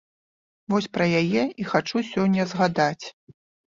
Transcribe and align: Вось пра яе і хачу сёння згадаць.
Вось 0.73 0.87
пра 0.99 1.05
яе 1.21 1.43
і 1.65 1.67
хачу 1.73 1.97
сёння 2.11 2.49
згадаць. 2.55 3.05